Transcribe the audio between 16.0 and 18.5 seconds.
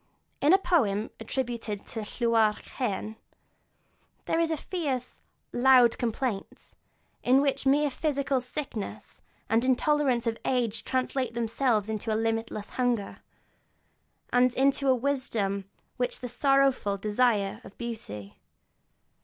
is the sorrowful desire of beauty.